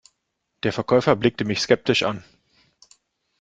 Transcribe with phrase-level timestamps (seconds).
[0.63, 2.23] Der Verkäufer blickte mich skeptisch an.